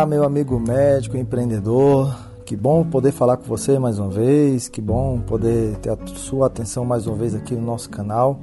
[0.00, 2.16] Olá, meu amigo médico, empreendedor.
[2.46, 4.66] Que bom poder falar com você mais uma vez.
[4.66, 8.40] Que bom poder ter a sua atenção mais uma vez aqui no nosso canal.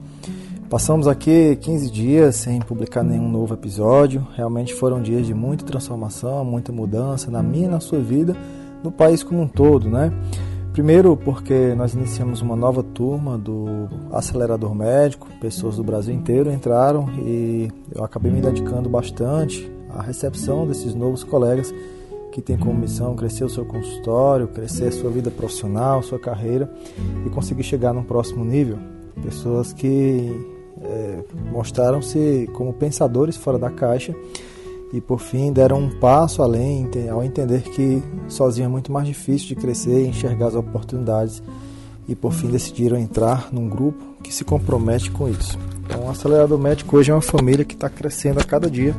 [0.69, 4.27] Passamos aqui 15 dias sem publicar nenhum novo episódio.
[4.35, 8.37] Realmente foram dias de muita transformação, muita mudança na minha e na sua vida,
[8.83, 10.13] no país como um todo, né?
[10.73, 17.09] Primeiro, porque nós iniciamos uma nova turma do Acelerador Médico, pessoas do Brasil inteiro entraram
[17.17, 21.73] e eu acabei me dedicando bastante à recepção desses novos colegas
[22.31, 26.71] que têm como missão crescer o seu consultório, crescer a sua vida profissional, sua carreira
[27.25, 28.77] e conseguir chegar num próximo nível.
[29.23, 30.31] Pessoas que
[30.83, 34.13] é, mostraram-se como pensadores fora da caixa
[34.93, 39.47] e por fim deram um passo além ao entender que sozinho é muito mais difícil
[39.47, 41.41] de crescer e enxergar as oportunidades
[42.07, 45.57] e por fim decidiram entrar num grupo que se compromete com isso.
[45.85, 48.95] Então, o Acelerador Médico hoje é uma família que está crescendo a cada dia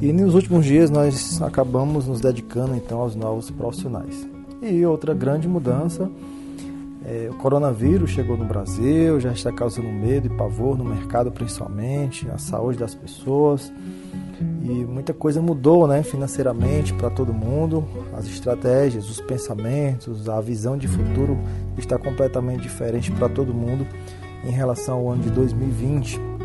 [0.00, 4.28] e nos últimos dias nós acabamos nos dedicando então aos novos profissionais.
[4.62, 6.10] E outra grande mudança
[7.08, 12.28] é, o coronavírus chegou no Brasil, já está causando medo e pavor no mercado, principalmente,
[12.28, 13.72] a saúde das pessoas.
[14.40, 17.84] E muita coisa mudou né, financeiramente para todo mundo.
[18.12, 21.38] As estratégias, os pensamentos, a visão de futuro
[21.78, 23.86] está completamente diferente para todo mundo
[24.44, 26.35] em relação ao ano de 2020.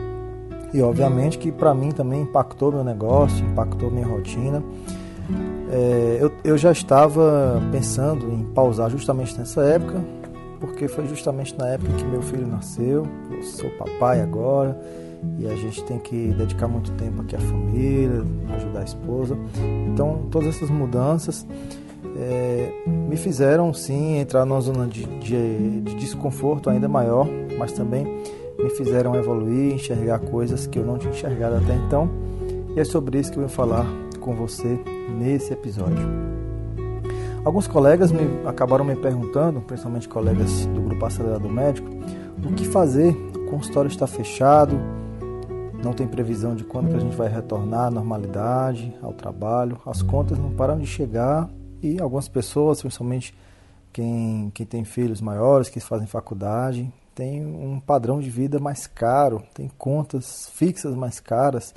[0.73, 4.63] E obviamente que para mim também impactou meu negócio, impactou minha rotina.
[5.71, 10.01] É, eu, eu já estava pensando em pausar justamente nessa época,
[10.59, 13.05] porque foi justamente na época que meu filho nasceu.
[13.31, 14.79] Eu sou papai agora
[15.37, 18.23] e a gente tem que dedicar muito tempo aqui à família,
[18.55, 19.37] ajudar a esposa.
[19.91, 21.45] Então, todas essas mudanças
[22.17, 27.27] é, me fizeram sim entrar numa zona de, de, de desconforto ainda maior,
[27.57, 28.05] mas também
[28.63, 32.09] me fizeram evoluir, enxergar coisas que eu não tinha enxergado até então.
[32.75, 33.85] E é sobre isso que eu vou falar
[34.19, 34.79] com você
[35.17, 36.07] nesse episódio.
[37.43, 41.89] Alguns colegas me acabaram me perguntando, principalmente colegas do grupo acelerado médico,
[42.43, 43.11] o que fazer?
[43.35, 44.79] O consultório está fechado,
[45.83, 50.01] não tem previsão de quando que a gente vai retornar à normalidade, ao trabalho, as
[50.01, 51.49] contas não param de chegar
[51.81, 53.33] e algumas pessoas, principalmente
[53.91, 59.43] quem, quem tem filhos maiores, que fazem faculdade, tem um padrão de vida mais caro,
[59.53, 61.73] tem contas fixas mais caras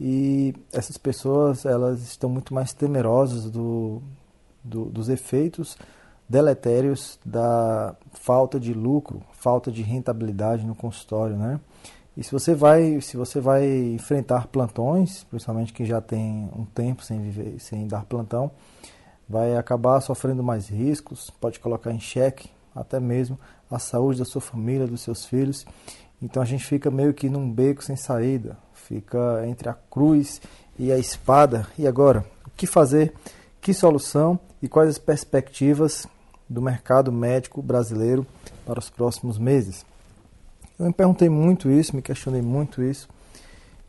[0.00, 4.00] e essas pessoas elas estão muito mais temerosas do,
[4.64, 5.76] do, dos efeitos
[6.28, 11.58] deletérios da falta de lucro, falta de rentabilidade no consultório, né?
[12.16, 17.02] E se você vai, se você vai enfrentar plantões, principalmente quem já tem um tempo
[17.02, 18.50] sem viver, sem dar plantão,
[19.28, 23.38] vai acabar sofrendo mais riscos, pode colocar em xeque até mesmo
[23.70, 25.64] a saúde da sua família, dos seus filhos.
[26.20, 30.40] Então a gente fica meio que num beco sem saída, fica entre a cruz
[30.78, 31.66] e a espada.
[31.78, 33.12] E agora, o que fazer?
[33.60, 34.38] Que solução?
[34.62, 36.06] e quais as perspectivas
[36.48, 38.26] do mercado médico brasileiro
[38.66, 39.84] para os próximos meses.
[40.78, 43.08] Eu me perguntei muito isso, me questionei muito isso,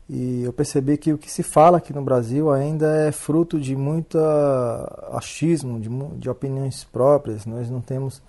[0.08, 3.74] e eu percebi que o que se fala aqui no Brasil ainda é fruto de
[3.74, 4.18] muito
[5.12, 5.88] achismo, de,
[6.18, 7.46] de opiniões próprias.
[7.46, 8.20] Nós não temos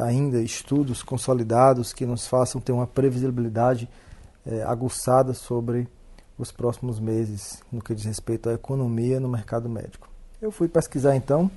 [0.00, 3.88] ainda estudos consolidados que nos façam ter uma previsibilidade
[4.46, 5.88] é, aguçada sobre
[6.38, 10.08] os próximos meses no que diz respeito à economia no mercado médico.
[10.40, 11.50] Eu fui pesquisar então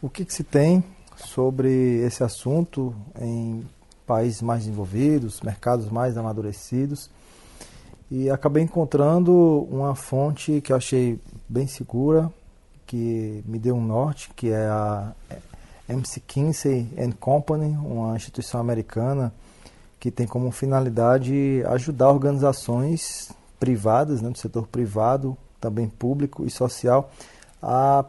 [0.00, 0.82] o que, que se tem
[1.16, 3.66] sobre esse assunto em
[4.06, 7.10] países mais desenvolvidos, mercados mais amadurecidos,
[8.10, 12.32] e acabei encontrando uma fonte que eu achei bem segura,
[12.86, 15.12] que me deu um norte, que é a
[15.92, 19.32] MC Kinsey Company, uma instituição americana
[19.98, 27.10] que tem como finalidade ajudar organizações privadas, né, do setor privado, também público e social,
[27.62, 28.04] a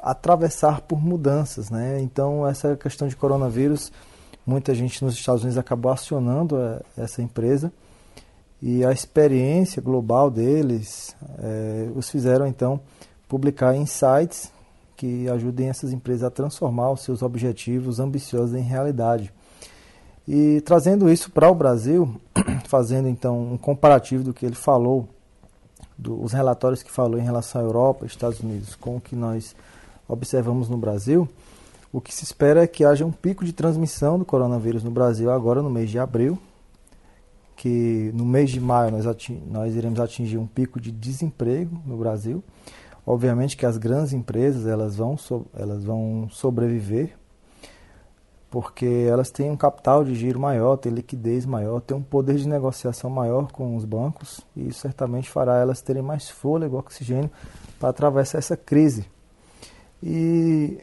[0.00, 2.00] atravessar por mudanças, né?
[2.00, 3.90] Então essa questão de coronavírus,
[4.46, 7.72] muita gente nos Estados Unidos acabou acionando é, essa empresa
[8.62, 12.80] e a experiência global deles é, os fizeram então
[13.28, 14.52] publicar insights
[14.98, 19.32] que ajudem essas empresas a transformar os seus objetivos ambiciosos em realidade.
[20.26, 22.20] E trazendo isso para o Brasil,
[22.66, 25.08] fazendo então um comparativo do que ele falou,
[25.96, 29.54] dos relatórios que falou em relação à Europa, Estados Unidos, com o que nós
[30.08, 31.28] observamos no Brasil,
[31.92, 35.30] o que se espera é que haja um pico de transmissão do coronavírus no Brasil
[35.30, 36.36] agora no mês de abril,
[37.56, 39.04] que no mês de maio nós,
[39.48, 42.42] nós iremos atingir um pico de desemprego no Brasil.
[43.10, 47.16] Obviamente que as grandes empresas elas vão, so elas vão sobreviver.
[48.50, 52.46] porque elas têm um capital de giro maior, têm liquidez maior, têm um poder de
[52.46, 57.30] negociação maior com os bancos e isso certamente fará elas terem mais fôlego, oxigênio
[57.78, 59.06] para atravessar essa crise.
[60.02, 60.82] E,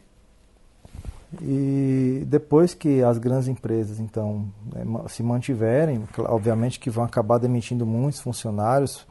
[1.40, 7.86] e depois que as grandes empresas então né, se mantiverem, obviamente que vão acabar demitindo
[7.86, 9.06] muitos funcionários,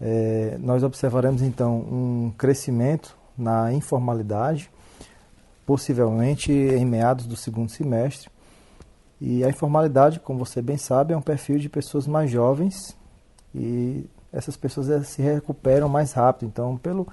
[0.00, 4.70] é, nós observaremos então um crescimento na informalidade
[5.68, 8.30] possivelmente em meados do segundo semestre.
[9.20, 12.96] E a informalidade, como você bem sabe, é um perfil de pessoas mais jovens
[13.54, 16.48] e essas pessoas se recuperam mais rápido.
[16.48, 17.06] Então, pelo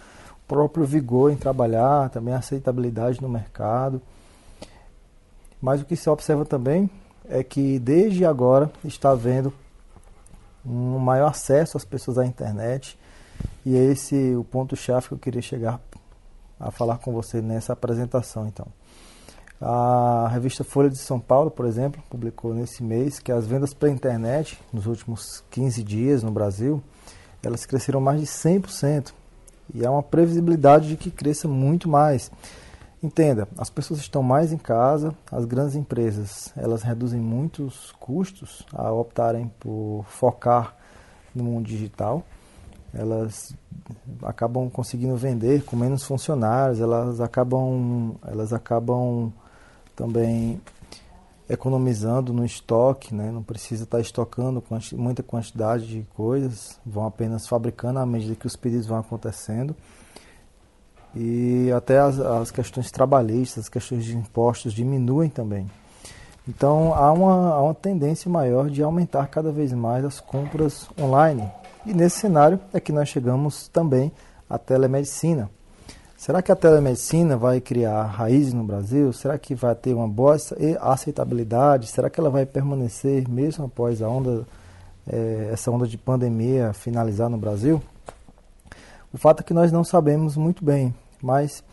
[0.47, 4.01] próprio vigor em trabalhar, também a aceitabilidade no mercado.
[5.61, 6.89] Mas o que se observa também
[7.27, 9.51] é que desde agora está havendo
[10.65, 12.97] um maior acesso às pessoas à internet
[13.65, 15.79] e é esse o ponto chave que eu queria chegar
[16.59, 18.67] a falar com você nessa apresentação, então.
[19.59, 23.91] A revista Folha de São Paulo, por exemplo, publicou nesse mês que as vendas pela
[23.91, 26.83] internet nos últimos 15 dias no Brasil,
[27.41, 29.13] elas cresceram mais de 100%.
[29.73, 32.31] E há uma previsibilidade de que cresça muito mais.
[33.05, 38.91] Entenda, as pessoas estão mais em casa, as grandes empresas, elas reduzem muitos custos a
[38.91, 40.75] optarem por focar
[41.35, 42.23] no mundo digital
[42.95, 43.53] elas
[44.23, 49.31] acabam conseguindo vender com menos funcionários, elas acabam, elas acabam
[49.95, 50.61] também
[51.49, 53.29] economizando no estoque, né?
[53.31, 54.63] não precisa estar estocando
[54.93, 59.75] muita quantidade de coisas, vão apenas fabricando à medida que os pedidos vão acontecendo.
[61.15, 65.69] E até as, as questões trabalhistas, as questões de impostos diminuem também.
[66.47, 71.49] Então há uma, há uma tendência maior de aumentar cada vez mais as compras online,
[71.85, 74.11] e nesse cenário é que nós chegamos também
[74.49, 75.49] à telemedicina.
[76.17, 79.11] Será que a telemedicina vai criar raízes no Brasil?
[79.11, 80.37] Será que vai ter uma boa
[80.81, 81.87] aceitabilidade?
[81.87, 84.47] Será que ela vai permanecer mesmo após a onda,
[85.07, 87.81] é, essa onda de pandemia finalizar no Brasil?
[89.13, 91.63] O fato é que nós não sabemos muito bem, mas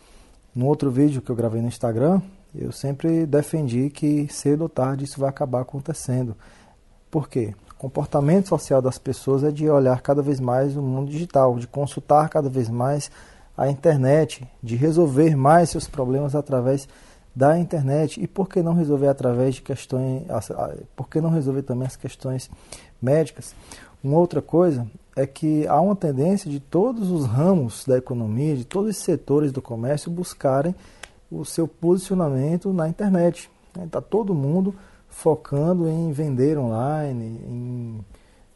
[0.55, 2.21] no outro vídeo que eu gravei no Instagram,
[2.53, 6.35] eu sempre defendi que cedo ou tarde isso vai acabar acontecendo.
[7.09, 7.53] Por quê?
[7.83, 12.29] comportamento social das pessoas é de olhar cada vez mais o mundo digital, de consultar
[12.29, 13.11] cada vez mais
[13.57, 16.87] a internet, de resolver mais seus problemas através
[17.35, 18.23] da internet.
[18.23, 20.23] E por que não resolver através de questões,
[20.95, 22.49] por que não resolver também as questões
[23.01, 23.53] médicas?
[24.03, 24.85] Uma outra coisa
[25.15, 29.51] é que há uma tendência de todos os ramos da economia, de todos os setores
[29.51, 30.75] do comércio buscarem
[31.31, 33.49] o seu posicionamento na internet.
[33.81, 34.75] Está todo mundo
[35.07, 38.05] focando em vender online, em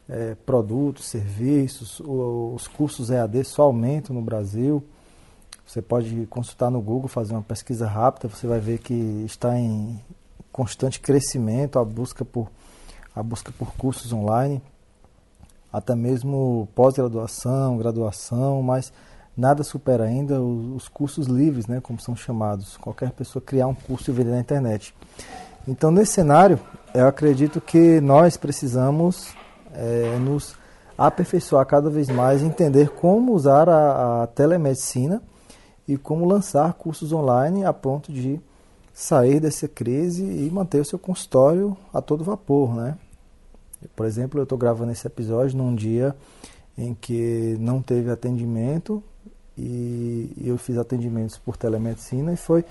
[0.10, 2.02] é, produtos, serviços.
[2.02, 4.84] Os cursos EAD só aumentam no Brasil.
[5.66, 10.00] Você pode consultar no Google, fazer uma pesquisa rápida, você vai ver que está em
[10.52, 12.50] constante crescimento a busca por,
[13.16, 14.62] a busca por cursos online,
[15.78, 18.92] até mesmo pós-graduação, graduação, mas
[19.36, 22.78] nada supera ainda os, os cursos livres, né, como são chamados.
[22.78, 24.94] Qualquer pessoa criar um curso e vender na internet.
[25.68, 26.60] Então, nesse cenário,
[26.94, 29.36] eu acredito que nós precisamos
[29.74, 30.56] é, nos
[30.98, 35.22] aperfeiçoar cada vez mais, entender como usar a, a, telemedicina
[35.88, 38.40] e como lançar cursos online a ponto de
[38.94, 42.98] sair dessa crise e manter o seu consultório a todo vapor, né?
[43.96, 46.16] Por exemplo, eu estou gravando esse episódio num dia
[46.78, 49.04] em que não teve atendimento
[49.58, 52.64] e eu fiz atendimentos por telemedicina e foi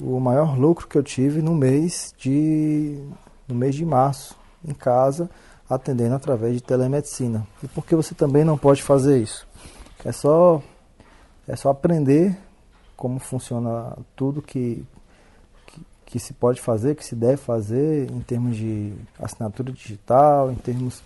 [0.00, 3.00] o maior lucro que eu tive no mês de
[3.46, 5.30] no mês de março em casa
[5.68, 7.46] atendendo através de telemedicina.
[7.62, 9.46] E por que você também não pode fazer isso?
[10.04, 10.62] É só
[11.46, 12.36] é só aprender
[12.96, 14.84] como funciona tudo que,
[16.16, 21.02] que, se pode fazer, que se deve fazer em termos de assinatura digital, em termos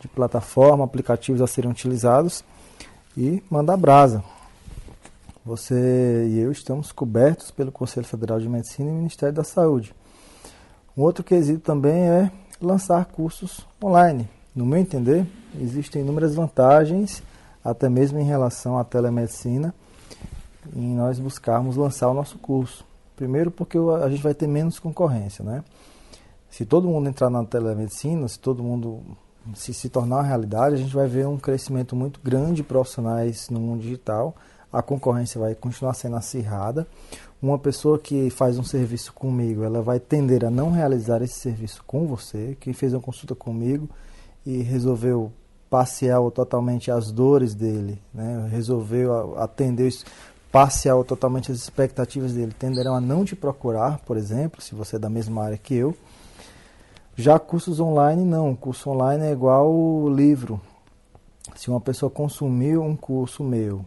[0.00, 2.42] de plataforma, aplicativos a serem utilizados
[3.14, 4.24] e mandar brasa.
[5.44, 9.94] Você e eu estamos cobertos pelo Conselho Federal de Medicina e Ministério da Saúde.
[10.96, 14.26] Um outro quesito também é lançar cursos online.
[14.54, 15.26] No meu entender,
[15.60, 17.22] existem inúmeras vantagens,
[17.62, 19.74] até mesmo em relação à telemedicina,
[20.74, 22.85] em nós buscarmos lançar o nosso curso.
[23.16, 25.64] Primeiro, porque a gente vai ter menos concorrência, né?
[26.50, 29.02] Se todo mundo entrar na telemedicina, se todo mundo
[29.54, 33.58] se, se tornar realidade, a gente vai ver um crescimento muito grande de profissionais no
[33.58, 34.34] mundo digital
[34.72, 36.86] a concorrência vai continuar sendo acirrada.
[37.40, 41.82] Uma pessoa que faz um serviço comigo, ela vai tender a não realizar esse serviço
[41.86, 42.56] com você.
[42.60, 43.88] Quem fez uma consulta comigo
[44.44, 45.32] e resolveu
[45.70, 48.48] parcial ou totalmente as dores dele, né?
[48.50, 49.90] resolveu atender
[50.56, 54.98] parcial totalmente as expectativas dele, tenderão a não te procurar, por exemplo, se você é
[54.98, 55.94] da mesma área que eu.
[57.14, 58.56] Já cursos online, não.
[58.56, 60.58] Curso online é igual livro.
[61.54, 63.84] Se uma pessoa consumiu um curso meu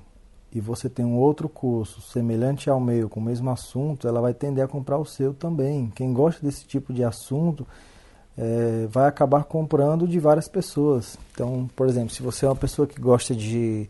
[0.53, 4.35] e você tem um outro curso semelhante ao meu, com o mesmo assunto, ela vai
[4.35, 5.91] tender a comprar o seu também.
[5.95, 7.65] Quem gosta desse tipo de assunto
[8.37, 11.17] é, vai acabar comprando de várias pessoas.
[11.33, 13.89] Então, por exemplo, se você é uma pessoa que gosta de,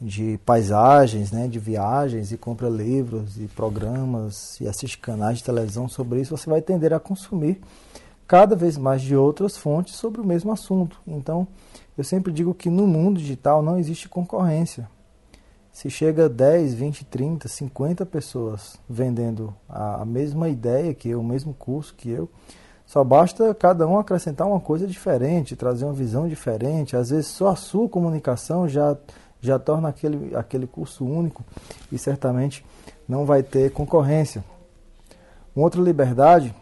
[0.00, 5.88] de paisagens, né, de viagens, e compra livros e programas e assiste canais de televisão
[5.88, 7.60] sobre isso, você vai tender a consumir
[8.26, 11.00] cada vez mais de outras fontes sobre o mesmo assunto.
[11.06, 11.48] Então,
[11.96, 14.88] eu sempre digo que no mundo digital não existe concorrência.
[15.72, 21.54] Se chega 10, 20, 30, 50 pessoas vendendo a, mesma ideia que eu, o mesmo
[21.54, 22.28] curso que eu,
[22.84, 26.96] só basta cada um acrescentar uma coisa diferente, trazer uma visão diferente.
[26.96, 28.96] Às vezes só a sua comunicação já,
[29.40, 31.44] já torna aquele, aquele curso único
[31.90, 32.64] e certamente
[33.08, 34.44] não vai ter concorrência.
[35.54, 36.54] Uma outra liberdade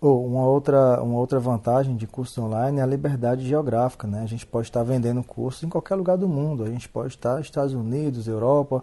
[0.00, 4.06] ou uma outra, uma outra vantagem de curso online é a liberdade geográfica.
[4.06, 4.22] Né?
[4.22, 6.64] A gente pode estar vendendo cursos em qualquer lugar do mundo.
[6.64, 8.82] A gente pode estar nos Estados Unidos, Europa,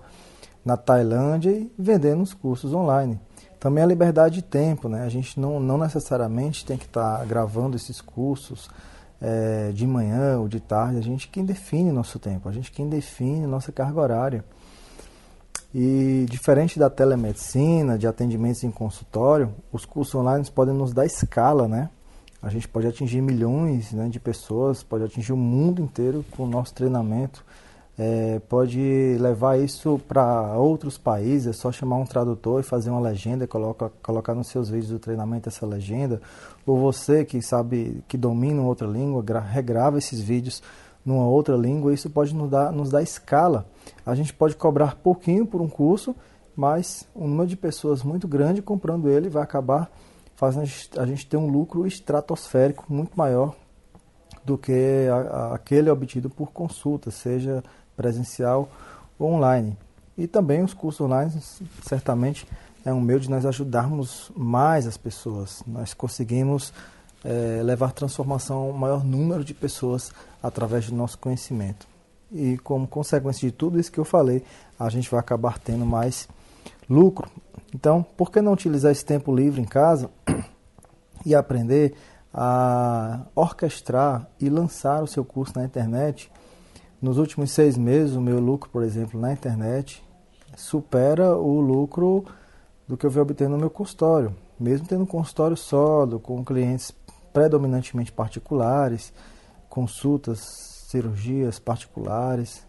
[0.64, 3.20] na Tailândia e vendendo os cursos online.
[3.60, 4.88] Também a liberdade de tempo.
[4.88, 5.04] Né?
[5.04, 8.70] A gente não, não necessariamente tem que estar gravando esses cursos
[9.22, 10.98] é, de manhã ou de tarde.
[10.98, 14.46] A gente quem define nosso tempo, a gente quem define nossa carga horária.
[15.74, 21.68] E diferente da telemedicina, de atendimentos em consultório, os cursos online podem nos dar escala,
[21.68, 21.90] né?
[22.42, 26.48] A gente pode atingir milhões né, de pessoas, pode atingir o mundo inteiro com o
[26.48, 27.44] nosso treinamento.
[28.00, 33.00] É, pode levar isso para outros países, é só chamar um tradutor e fazer uma
[33.00, 36.22] legenda, coloca, colocar nos seus vídeos do treinamento essa legenda.
[36.66, 40.62] Ou você que sabe, que domina outra língua, regrava esses vídeos
[41.04, 43.66] numa outra língua, isso pode nos dar, nos dar escala.
[44.06, 46.16] A gente pode cobrar pouquinho por um curso,
[46.56, 49.89] mas um número de pessoas muito grande comprando ele vai acabar
[50.36, 53.56] fazendo a gente ter um lucro estratosférico muito maior
[54.46, 57.63] do que a, a, aquele obtido por consulta, seja
[57.98, 58.70] presencial
[59.20, 59.75] ou online.
[60.18, 61.32] E também os cursos online,
[61.84, 62.48] certamente,
[62.86, 65.62] é um meio de nós ajudarmos mais as pessoas.
[65.68, 66.72] Nós conseguimos
[67.25, 70.12] é, levar transformação ao maior número de pessoas
[70.42, 71.86] através do nosso conhecimento.
[72.32, 74.44] E como consequência de tudo isso que eu falei,
[74.80, 76.27] a gente vai acabar tendo mais
[76.89, 77.30] lucro.
[77.74, 80.10] Então, por que não utilizar esse tempo livre em casa
[81.25, 81.94] e aprender
[82.34, 86.32] a orquestrar e lançar o seu curso na internet?
[87.00, 90.04] Nos últimos seis meses, o meu lucro, por exemplo, na internet
[90.56, 92.25] supera o lucro
[92.88, 94.36] do que eu venho obtendo no meu consultório.
[94.60, 96.92] Mesmo tendo um consultório sólido, com clientes
[97.32, 99.13] predominantemente particulares,
[99.70, 100.39] consultas,
[100.88, 102.66] cirurgias particulares,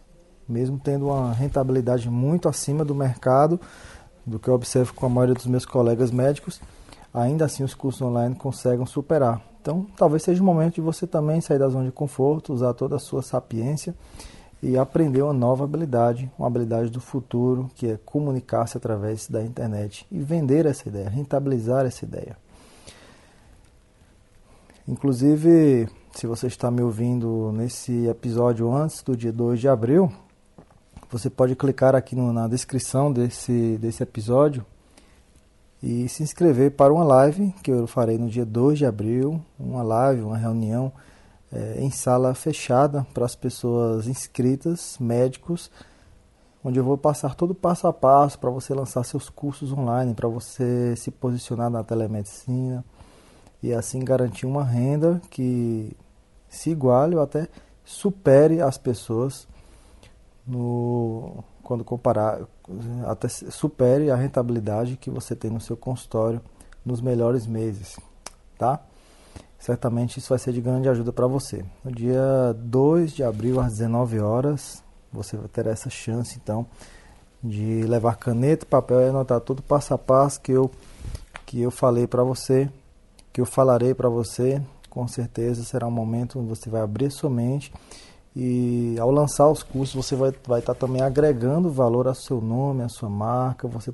[0.46, 3.58] mesmo tendo uma rentabilidade muito acima do mercado,
[4.26, 6.60] do que eu observo com a maioria dos meus colegas médicos,
[7.14, 9.47] ainda assim os cursos online conseguem superar.
[9.60, 12.96] Então, talvez seja o momento de você também sair da zona de conforto, usar toda
[12.96, 13.94] a sua sapiência
[14.62, 20.06] e aprender uma nova habilidade, uma habilidade do futuro, que é comunicar-se através da internet
[20.10, 22.36] e vender essa ideia, rentabilizar essa ideia.
[24.86, 30.10] Inclusive, se você está me ouvindo nesse episódio antes do dia 2 de abril,
[31.10, 34.64] você pode clicar aqui no, na descrição desse, desse episódio
[35.82, 39.82] e se inscrever para uma live que eu farei no dia 2 de abril, uma
[39.82, 40.92] live, uma reunião
[41.52, 45.70] é, em sala fechada para as pessoas inscritas, médicos,
[46.64, 50.14] onde eu vou passar todo o passo a passo para você lançar seus cursos online,
[50.14, 52.84] para você se posicionar na telemedicina,
[53.62, 55.96] e assim garantir uma renda que
[56.48, 57.48] se iguale ou até
[57.84, 59.46] supere as pessoas
[60.48, 62.40] no quando comparar
[63.06, 66.40] até supere a rentabilidade que você tem no seu consultório
[66.84, 67.98] nos melhores meses,
[68.56, 68.80] tá?
[69.58, 71.64] Certamente isso vai ser de grande ajuda para você.
[71.84, 76.64] No dia 2 de abril às 19 horas, você vai ter essa chance então
[77.44, 80.70] de levar caneta, papel e anotar todo passo a passo que eu
[81.44, 82.70] que eu falei para você
[83.32, 87.30] que eu falarei para você, com certeza será um momento onde você vai abrir sua
[87.30, 87.72] mente
[88.40, 92.40] e ao lançar os cursos você vai, vai estar tá também agregando valor ao seu
[92.40, 93.92] nome, à sua marca, você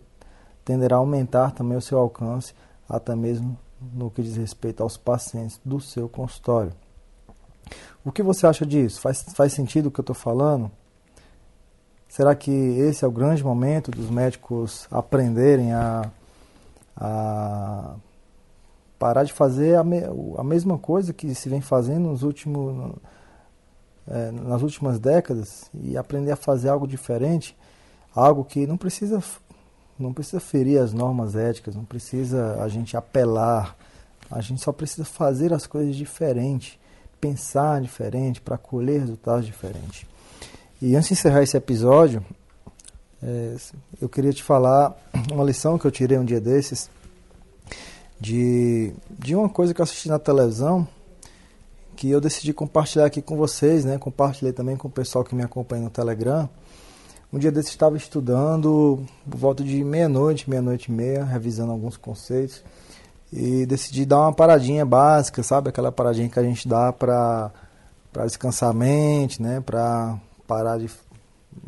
[0.62, 2.52] tenderá a aumentar também o seu alcance,
[2.86, 3.56] até mesmo
[3.94, 6.74] no que diz respeito aos pacientes do seu consultório.
[8.04, 9.00] O que você acha disso?
[9.00, 10.70] Faz, faz sentido o que eu estou falando?
[12.06, 16.10] Será que esse é o grande momento dos médicos aprenderem a,
[16.94, 17.94] a
[18.98, 20.02] parar de fazer a, me,
[20.36, 22.94] a mesma coisa que se vem fazendo nos últimos,
[24.08, 27.56] é, nas últimas décadas e aprender a fazer algo diferente,
[28.14, 29.23] algo que não precisa
[29.96, 33.76] não precisa ferir as normas éticas, não precisa a gente apelar,
[34.28, 36.80] a gente só precisa fazer as coisas diferente,
[37.20, 40.04] pensar diferente para colher resultados diferentes.
[40.82, 42.25] E antes de encerrar esse episódio,
[43.23, 43.56] é,
[44.00, 44.96] eu queria te falar
[45.32, 46.90] uma lição que eu tirei um dia desses
[48.20, 50.87] de, de uma coisa que eu assisti na televisão
[51.94, 53.96] que eu decidi compartilhar aqui com vocês, né?
[53.96, 56.48] Compartilhei também com o pessoal que me acompanha no Telegram.
[57.32, 62.62] Um dia desses estava estudando, por volta de meia-noite, meia-noite e meia, revisando alguns conceitos.
[63.32, 65.68] E decidi dar uma paradinha básica, sabe?
[65.68, 67.50] Aquela paradinha que a gente dá para
[68.24, 69.60] descansar a mente, né?
[69.60, 70.88] Para parar de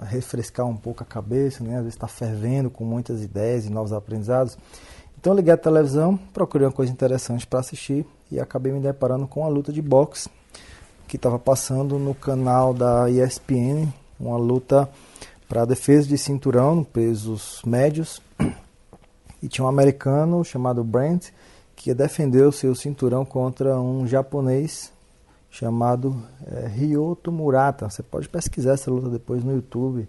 [0.02, 1.76] refrescar um pouco a cabeça, né?
[1.76, 4.56] Às vezes está fervendo com muitas ideias e novos aprendizados.
[5.18, 9.44] Então liguei a televisão, procurei uma coisa interessante para assistir e acabei me deparando com
[9.44, 10.28] a luta de boxe
[11.06, 14.88] que estava passando no canal da ESPN, uma luta
[15.48, 18.20] para defesa de cinturão, pesos médios.
[19.42, 21.28] E tinha um americano chamado Brent
[21.76, 24.90] que defendeu seu cinturão contra um japonês
[25.50, 27.88] chamado é, Ryoto Murata.
[27.88, 30.08] Você pode pesquisar essa luta depois no YouTube.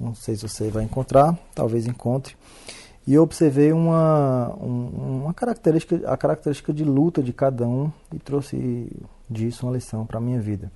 [0.00, 2.34] Não sei se você vai encontrar, talvez encontre.
[3.06, 8.88] E observei uma, uma característica, a característica de luta de cada um e trouxe
[9.28, 10.70] disso uma lição para a minha vida.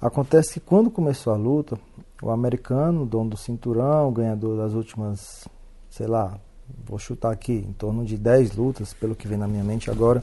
[0.00, 1.78] Acontece que quando começou a luta,
[2.22, 5.48] o americano, dono do cinturão, ganhador das últimas,
[5.88, 6.38] sei lá,
[6.84, 10.22] vou chutar aqui, em torno de 10 lutas, pelo que vem na minha mente agora,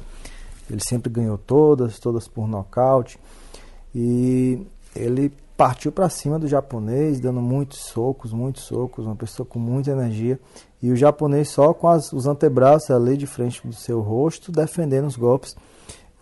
[0.70, 3.18] ele sempre ganhou todas, todas por nocaute.
[3.94, 4.62] E
[4.96, 9.92] ele partiu para cima do japonês, dando muitos socos, muitos socos, uma pessoa com muita
[9.92, 10.40] energia.
[10.82, 15.06] E o japonês só com as, os antebraços ali de frente do seu rosto, defendendo
[15.06, 15.56] os golpes.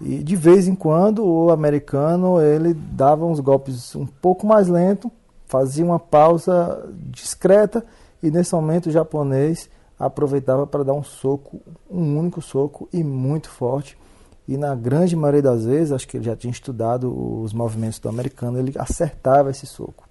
[0.01, 5.09] E de vez em quando o americano ele dava uns golpes um pouco mais lento,
[5.45, 7.85] fazia uma pausa discreta
[8.21, 13.49] e nesse momento o japonês aproveitava para dar um soco, um único soco e muito
[13.49, 13.97] forte.
[14.49, 17.07] E na grande maioria das vezes, acho que ele já tinha estudado
[17.43, 20.09] os movimentos do americano, ele acertava esse soco.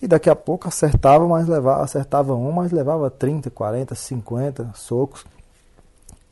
[0.00, 5.24] E daqui a pouco acertava, mas levava, acertava um, mas levava 30, 40, 50 socos.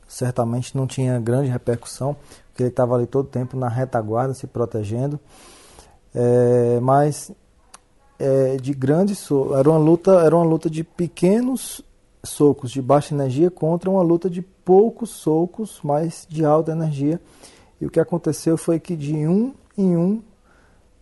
[0.07, 2.15] Certamente não tinha grande repercussão,
[2.47, 5.19] porque ele estava ali todo o tempo na retaguarda, se protegendo.
[6.15, 7.29] É, mas
[8.17, 11.81] é, de grande socos, era uma luta, era uma luta de pequenos
[12.23, 17.21] socos de baixa energia contra uma luta de poucos socos, mas de alta energia.
[17.79, 20.21] E o que aconteceu foi que de um em um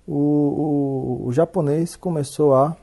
[0.07, 2.77] o, o, o japonês começou a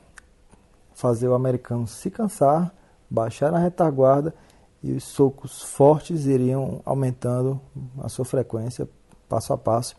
[0.93, 2.75] fazer o americano se cansar,
[3.09, 4.35] baixar a retaguarda
[4.83, 7.61] e os socos fortes iriam aumentando
[8.01, 8.85] a sua frequência
[9.29, 9.95] passo a passo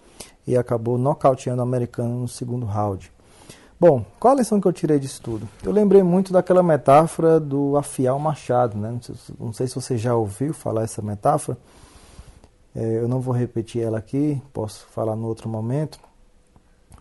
[0.47, 3.11] e acabou nocauteando o americano no segundo round.
[3.87, 5.47] Bom, qual a lição que eu tirei disso tudo?
[5.63, 8.99] Eu lembrei muito daquela metáfora do afiar o machado, né?
[9.39, 11.59] Não sei, se você já ouviu falar essa metáfora.
[12.75, 16.01] É, eu não vou repetir ela aqui, posso falar no outro momento.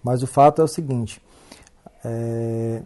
[0.03, 1.21] Mas o fato é o seguinte:
[2.03, 2.81] é,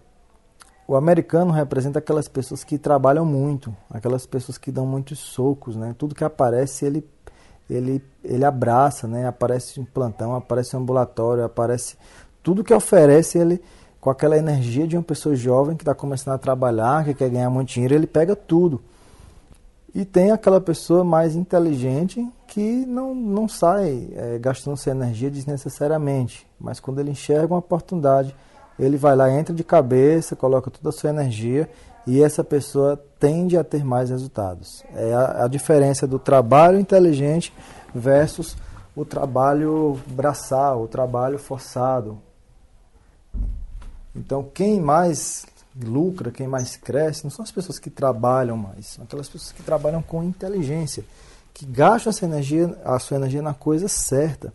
[0.88, 5.96] o americano representa aquelas pessoas que trabalham muito, aquelas pessoas que dão muitos socos, né?
[5.98, 7.04] Tudo que aparece ele
[7.68, 9.26] ele ele abraça, né?
[9.26, 11.98] Aparece um plantão, aparece um ambulatório, aparece
[12.44, 13.60] tudo que oferece ele
[14.00, 17.50] com aquela energia de uma pessoa jovem que está começando a trabalhar, que quer ganhar
[17.50, 18.82] muito dinheiro, ele pega tudo.
[19.94, 26.46] E tem aquela pessoa mais inteligente que não, não sai é, gastando sua energia desnecessariamente,
[26.60, 28.36] mas quando ele enxerga uma oportunidade,
[28.78, 31.68] ele vai lá, entra de cabeça, coloca toda a sua energia
[32.06, 34.84] e essa pessoa tende a ter mais resultados.
[34.94, 37.52] É a, a diferença do trabalho inteligente
[37.94, 38.56] versus
[38.96, 42.20] o trabalho braçal, o trabalho forçado,
[44.18, 45.46] então, quem mais
[45.80, 49.62] lucra, quem mais cresce, não são as pessoas que trabalham mais, são aquelas pessoas que
[49.62, 51.04] trabalham com inteligência,
[51.54, 54.54] que gastam essa energia, a sua energia na coisa certa.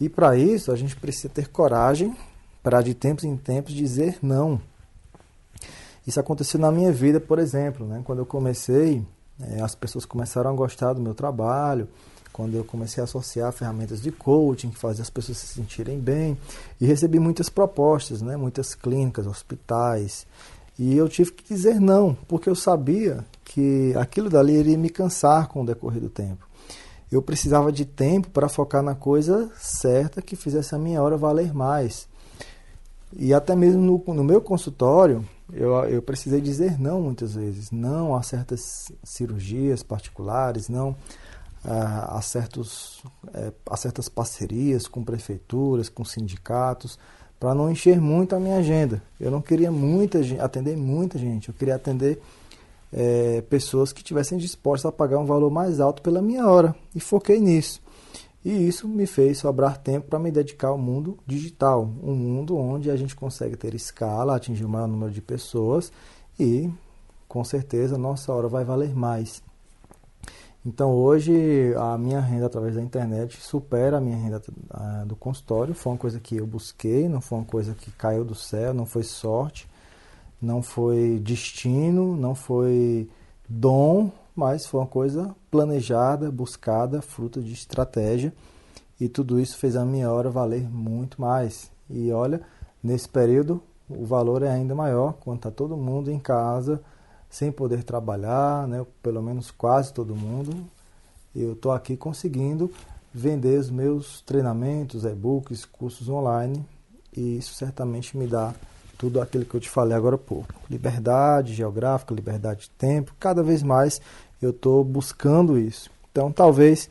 [0.00, 2.16] E para isso, a gente precisa ter coragem
[2.62, 4.60] para de tempos em tempos dizer não.
[6.06, 8.00] Isso aconteceu na minha vida, por exemplo, né?
[8.04, 9.04] quando eu comecei,
[9.40, 11.88] é, as pessoas começaram a gostar do meu trabalho,
[12.32, 16.38] quando eu comecei a associar ferramentas de coaching, que fazia as pessoas se sentirem bem,
[16.80, 20.26] e recebi muitas propostas, né, muitas clínicas, hospitais,
[20.78, 25.48] e eu tive que dizer não, porque eu sabia que aquilo dali iria me cansar
[25.48, 26.46] com o decorrer do tempo.
[27.10, 31.52] Eu precisava de tempo para focar na coisa certa que fizesse a minha hora valer
[31.52, 32.06] mais.
[33.16, 37.70] E até mesmo no, no meu consultório, eu, eu precisei dizer não muitas vezes.
[37.70, 40.94] Não a certas cirurgias particulares, não
[41.64, 43.02] a, certos,
[43.34, 46.98] é, a certas parcerias com prefeituras, com sindicatos,
[47.38, 49.02] para não encher muito a minha agenda.
[49.20, 52.20] Eu não queria muita gente, atender muita gente, eu queria atender
[52.92, 57.00] é, pessoas que tivessem dispostas a pagar um valor mais alto pela minha hora e
[57.00, 57.80] foquei nisso.
[58.44, 62.90] E isso me fez sobrar tempo para me dedicar ao mundo digital, um mundo onde
[62.90, 65.92] a gente consegue ter escala, atingir o maior número de pessoas
[66.38, 66.70] e,
[67.26, 69.42] com certeza, nossa hora vai valer mais.
[70.68, 74.42] Então hoje a minha renda através da internet supera a minha renda
[75.06, 75.72] do consultório.
[75.72, 78.84] Foi uma coisa que eu busquei, não foi uma coisa que caiu do céu, não
[78.84, 79.66] foi sorte,
[80.42, 83.08] não foi destino, não foi
[83.48, 88.30] dom, mas foi uma coisa planejada, buscada, fruto de estratégia.
[89.00, 91.70] E tudo isso fez a minha hora valer muito mais.
[91.88, 92.42] E olha,
[92.84, 96.78] nesse período o valor é ainda maior, quando está todo mundo em casa
[97.28, 98.84] sem poder trabalhar, né?
[99.02, 100.64] pelo menos quase todo mundo.
[101.34, 102.70] Eu estou aqui conseguindo
[103.12, 106.64] vender os meus treinamentos, e-books, cursos online
[107.16, 108.54] e isso certamente me dá
[108.96, 110.52] tudo aquilo que eu te falei agora há pouco.
[110.68, 114.00] Liberdade geográfica, liberdade de tempo, cada vez mais
[114.40, 115.90] eu estou buscando isso.
[116.10, 116.90] Então talvez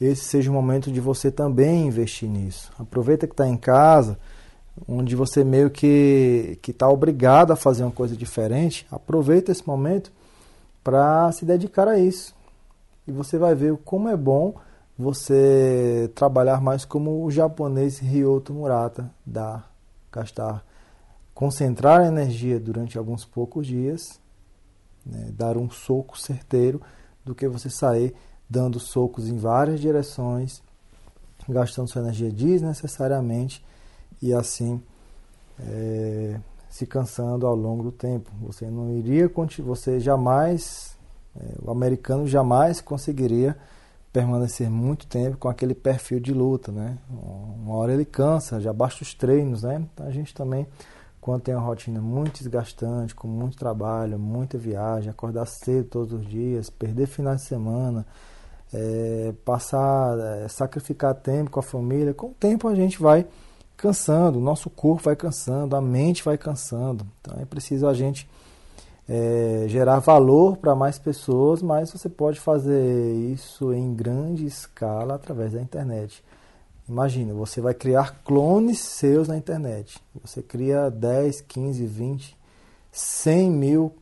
[0.00, 2.70] esse seja o momento de você também investir nisso.
[2.78, 4.18] Aproveita que está em casa,
[4.86, 10.12] onde você meio que está obrigado a fazer uma coisa diferente, aproveita esse momento
[10.84, 12.34] para se dedicar a isso.
[13.06, 14.54] E você vai ver como é bom
[14.98, 19.64] você trabalhar mais como o japonês Ryoto Murata dá,
[20.12, 20.64] gastar,
[21.32, 24.20] concentrar a energia durante alguns poucos dias,
[25.06, 26.80] né, dar um soco certeiro,
[27.24, 28.14] do que você sair
[28.48, 30.62] dando socos em várias direções,
[31.48, 33.64] gastando sua energia desnecessariamente
[34.20, 34.82] e assim
[35.60, 38.30] é, se cansando ao longo do tempo.
[38.42, 39.30] Você não iria,
[39.64, 40.96] você jamais,
[41.36, 43.56] é, o americano jamais conseguiria
[44.12, 46.98] permanecer muito tempo com aquele perfil de luta, né?
[47.10, 49.86] Uma hora ele cansa, já basta os treinos, né?
[49.92, 50.66] Então a gente também,
[51.20, 56.26] quando tem uma rotina muito desgastante, com muito trabalho, muita viagem, acordar cedo todos os
[56.26, 58.06] dias, perder finais de semana,
[58.72, 63.26] é, passar, é, sacrificar tempo com a família, com o tempo a gente vai
[63.78, 67.06] cansando, o nosso corpo vai cansando, a mente vai cansando.
[67.20, 68.28] Então é preciso a gente
[69.08, 75.52] é, gerar valor para mais pessoas, mas você pode fazer isso em grande escala através
[75.52, 76.22] da internet.
[76.88, 80.00] Imagina, você vai criar clones seus na internet.
[80.24, 82.36] Você cria 10, 15, 20,
[82.90, 83.92] 100 mil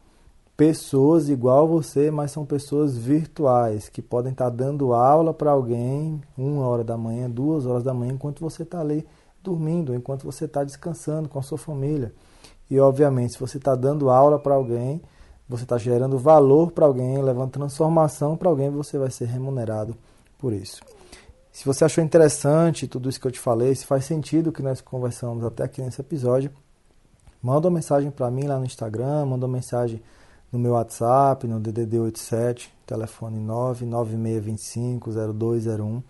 [0.57, 6.67] pessoas igual você, mas são pessoas virtuais que podem estar dando aula para alguém uma
[6.67, 9.07] hora da manhã, duas horas da manhã, enquanto você está ali
[9.47, 12.13] dormindo, enquanto você está descansando com a sua família.
[12.71, 15.01] E, obviamente, se você está dando aula para alguém,
[15.49, 19.97] você está gerando valor para alguém, levando transformação para alguém, você vai ser remunerado
[20.39, 20.81] por isso.
[21.53, 24.81] Se você achou interessante tudo isso que eu te falei, se faz sentido que nós
[24.81, 26.51] conversamos até aqui nesse episódio,
[27.41, 30.03] manda uma mensagem para mim lá no Instagram, manda uma mensagem
[30.53, 36.03] no meu WhatsApp, no DDD 87, telefone 996250201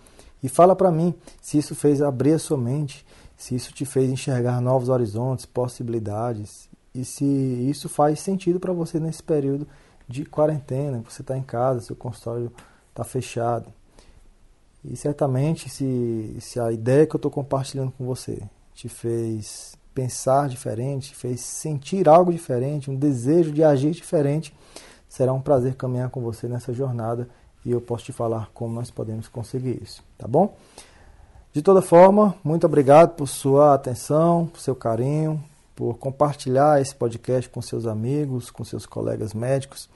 [0.43, 3.05] e fala para mim se isso fez abrir a sua mente
[3.37, 8.99] se isso te fez enxergar novos horizontes, possibilidades, e se isso faz sentido para você
[8.99, 9.67] nesse período
[10.09, 12.51] de quarentena, você está em casa, seu consultório
[12.89, 13.73] está fechado.
[14.85, 18.41] E certamente, se, se a ideia que eu estou compartilhando com você
[18.73, 24.55] te fez pensar diferente, fez sentir algo diferente, um desejo de agir diferente,
[25.09, 27.29] será um prazer caminhar com você nessa jornada
[27.65, 30.55] e eu posso te falar como nós podemos conseguir isso, tá bom?
[31.57, 35.43] De toda forma, muito obrigado por sua atenção, por seu carinho,
[35.75, 39.89] por compartilhar esse podcast com seus amigos, com seus colegas médicos.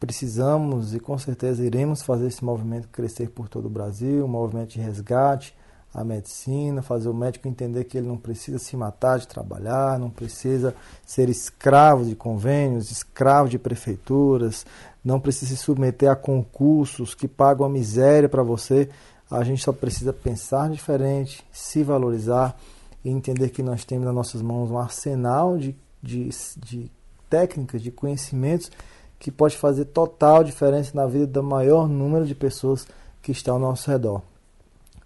[0.00, 4.70] Precisamos e com certeza iremos fazer esse movimento crescer por todo o Brasil, um movimento
[4.70, 5.54] de resgate
[5.94, 10.10] à medicina, fazer o médico entender que ele não precisa se matar de trabalhar, não
[10.10, 10.74] precisa
[11.06, 14.66] ser escravo de convênios, escravo de prefeituras,
[15.04, 18.88] não precisa se submeter a concursos que pagam a miséria para você
[19.30, 22.58] a gente só precisa pensar diferente, se valorizar
[23.04, 26.90] e entender que nós temos nas nossas mãos um arsenal de, de, de
[27.28, 28.70] técnicas, de conhecimentos
[29.18, 32.86] que pode fazer total diferença na vida do maior número de pessoas
[33.22, 34.22] que está ao nosso redor.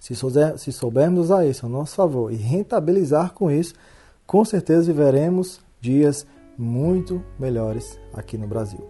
[0.01, 3.75] Se, souber, se soubermos usar isso a nosso favor e rentabilizar com isso,
[4.27, 8.81] com certeza viveremos dias muito melhores aqui no Brasil.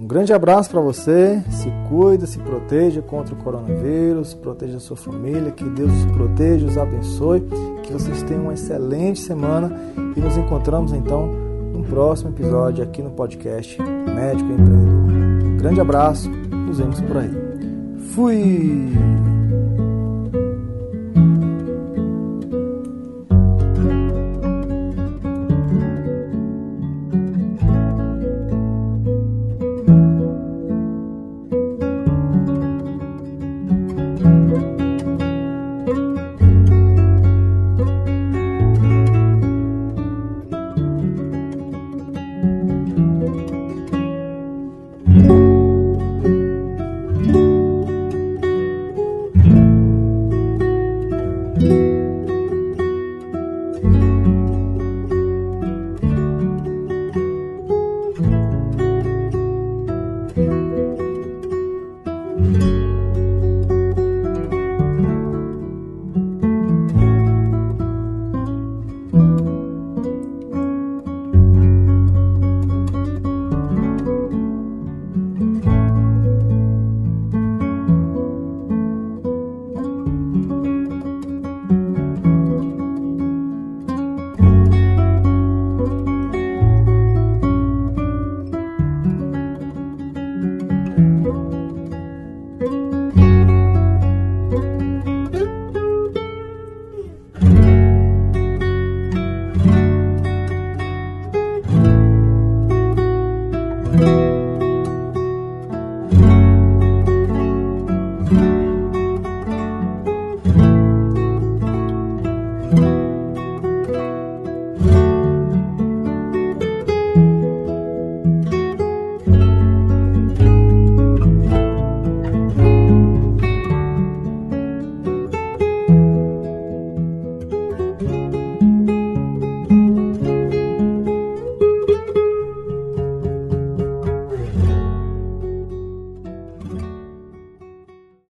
[0.00, 4.96] Um grande abraço para você, se cuida, se proteja contra o coronavírus, proteja a sua
[4.96, 7.42] família, que Deus os proteja, os abençoe,
[7.82, 9.70] que vocês tenham uma excelente semana
[10.16, 15.44] e nos encontramos então no próximo episódio aqui no podcast Médico Empreendedor.
[15.44, 17.30] Um grande abraço, nos vemos por aí.
[18.14, 19.29] Fui!